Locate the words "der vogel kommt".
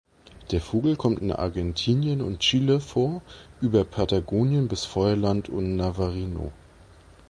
0.49-1.19